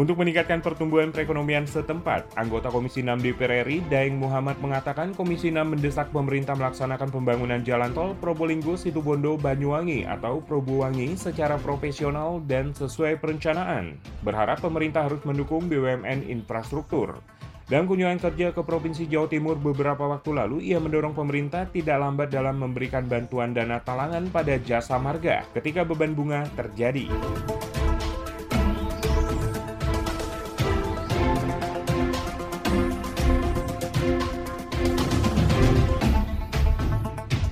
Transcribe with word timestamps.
Untuk 0.00 0.16
meningkatkan 0.16 0.64
pertumbuhan 0.64 1.12
perekonomian 1.12 1.68
setempat, 1.68 2.32
anggota 2.32 2.72
Komisi 2.72 3.04
6 3.04 3.20
DPR 3.20 3.68
RI, 3.68 3.84
Daeng 3.84 4.16
Muhammad 4.16 4.56
mengatakan 4.56 5.12
Komisi 5.12 5.52
6 5.52 5.76
mendesak 5.76 6.08
pemerintah 6.08 6.56
melaksanakan 6.56 7.12
pembangunan 7.12 7.60
jalan 7.60 7.92
tol 7.92 8.16
Probolinggo 8.16 8.80
Situbondo 8.80 9.36
Banyuwangi 9.36 10.08
atau 10.08 10.40
Probowangi 10.40 11.20
secara 11.20 11.60
profesional 11.60 12.40
dan 12.48 12.72
sesuai 12.72 13.20
perencanaan. 13.20 14.00
Berharap 14.24 14.64
pemerintah 14.64 15.04
harus 15.04 15.20
mendukung 15.28 15.68
BUMN 15.68 16.32
infrastruktur. 16.32 17.20
Dalam 17.68 17.84
kunjungan 17.84 18.24
kerja 18.24 18.56
ke 18.56 18.64
Provinsi 18.64 19.04
Jawa 19.04 19.28
Timur 19.28 19.60
beberapa 19.60 20.08
waktu 20.08 20.32
lalu, 20.32 20.64
ia 20.64 20.80
mendorong 20.80 21.12
pemerintah 21.12 21.68
tidak 21.68 22.00
lambat 22.00 22.32
dalam 22.32 22.56
memberikan 22.56 23.04
bantuan 23.04 23.52
dana 23.52 23.84
talangan 23.84 24.32
pada 24.32 24.56
jasa 24.64 24.96
marga 24.96 25.44
ketika 25.52 25.84
beban 25.84 26.16
bunga 26.16 26.48
terjadi. 26.56 27.04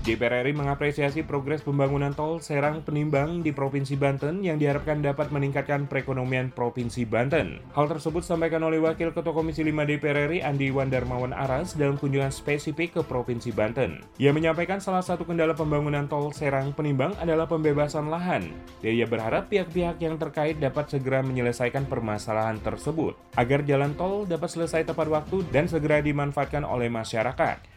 DPR 0.09 0.41
RI 0.41 0.57
mengapresiasi 0.57 1.21
progres 1.21 1.61
pembangunan 1.61 2.17
tol 2.17 2.41
Serang 2.41 2.81
Penimbang 2.81 3.45
di 3.45 3.53
Provinsi 3.53 3.93
Banten 3.93 4.41
yang 4.41 4.57
diharapkan 4.57 5.05
dapat 5.05 5.29
meningkatkan 5.29 5.85
perekonomian 5.85 6.49
Provinsi 6.49 7.05
Banten. 7.05 7.61
Hal 7.77 7.93
tersebut 7.93 8.25
disampaikan 8.25 8.65
oleh 8.65 8.81
Wakil 8.81 9.13
Ketua 9.13 9.37
Komisi 9.37 9.61
5 9.61 9.69
DPR 9.85 10.33
RI 10.33 10.41
Andi 10.41 10.73
Wandarmawan 10.73 11.37
Aras 11.37 11.77
dalam 11.77 12.01
kunjungan 12.01 12.33
spesifik 12.33 12.97
ke 12.97 13.01
Provinsi 13.05 13.53
Banten. 13.53 14.01
Ia 14.17 14.33
menyampaikan 14.33 14.81
salah 14.81 15.05
satu 15.05 15.29
kendala 15.29 15.53
pembangunan 15.53 16.09
tol 16.09 16.33
Serang 16.33 16.73
Penimbang 16.73 17.13
adalah 17.21 17.45
pembebasan 17.45 18.09
lahan. 18.09 18.49
Dan 18.81 18.97
ia 18.97 19.05
berharap 19.05 19.53
pihak-pihak 19.53 20.01
yang 20.01 20.17
terkait 20.17 20.57
dapat 20.57 20.89
segera 20.89 21.21
menyelesaikan 21.21 21.85
permasalahan 21.85 22.57
tersebut 22.65 23.13
agar 23.37 23.61
jalan 23.61 23.93
tol 23.93 24.25
dapat 24.25 24.49
selesai 24.49 24.89
tepat 24.89 25.13
waktu 25.13 25.45
dan 25.53 25.69
segera 25.69 26.01
dimanfaatkan 26.01 26.65
oleh 26.65 26.89
masyarakat. 26.89 27.77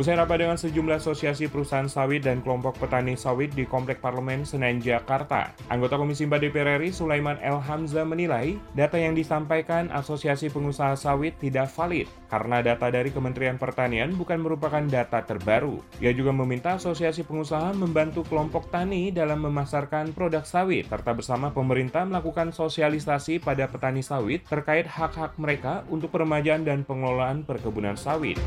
Usai 0.00 0.16
rapat 0.16 0.40
dengan 0.40 0.56
sejumlah 0.56 0.96
asosiasi 0.96 1.52
perusahaan 1.52 1.84
sawit 1.84 2.24
dan 2.24 2.40
kelompok 2.40 2.72
petani 2.80 3.20
sawit 3.20 3.52
di 3.52 3.68
Komplek 3.68 4.00
Parlemen 4.00 4.48
Senen, 4.48 4.80
Jakarta, 4.80 5.52
anggota 5.68 6.00
Komisi 6.00 6.24
4 6.24 6.40
DPR 6.40 6.80
RI 6.80 6.88
Sulaiman 6.88 7.36
El 7.44 7.60
Hamza 7.60 8.00
menilai 8.00 8.56
data 8.72 8.96
yang 8.96 9.12
disampaikan 9.12 9.92
Asosiasi 9.92 10.48
Pengusaha 10.48 10.96
Sawit 10.96 11.36
tidak 11.36 11.68
valid 11.76 12.08
karena 12.32 12.64
data 12.64 12.88
dari 12.88 13.12
Kementerian 13.12 13.60
Pertanian 13.60 14.16
bukan 14.16 14.40
merupakan 14.40 14.80
data 14.80 15.20
terbaru. 15.20 15.84
Ia 16.00 16.16
juga 16.16 16.32
meminta 16.32 16.80
Asosiasi 16.80 17.20
Pengusaha 17.20 17.76
membantu 17.76 18.24
kelompok 18.24 18.72
tani 18.72 19.12
dalam 19.12 19.44
memasarkan 19.44 20.16
produk 20.16 20.48
sawit 20.48 20.88
serta 20.88 21.12
bersama 21.12 21.52
pemerintah 21.52 22.08
melakukan 22.08 22.56
sosialisasi 22.56 23.44
pada 23.44 23.68
petani 23.68 24.00
sawit 24.00 24.48
terkait 24.48 24.88
hak-hak 24.88 25.36
mereka 25.36 25.84
untuk 25.92 26.08
peremajaan 26.08 26.64
dan 26.64 26.88
pengelolaan 26.88 27.44
perkebunan 27.44 28.00
sawit. 28.00 28.40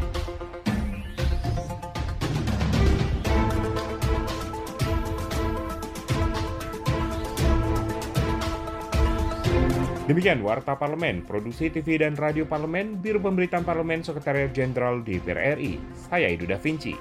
Demikian 10.04 10.44
Warta 10.44 10.76
Parlemen, 10.76 11.24
Produksi 11.24 11.72
TV 11.72 11.96
dan 12.04 12.20
Radio 12.20 12.44
Parlemen, 12.44 13.00
Biro 13.00 13.24
Pemberitaan 13.24 13.64
Parlemen 13.64 14.04
Sekretariat 14.04 14.52
Jenderal 14.52 15.00
DPR 15.00 15.56
RI. 15.56 15.80
Saya 15.96 16.28
Edu 16.28 16.44
Da 16.44 16.60
Vinci. 16.60 16.92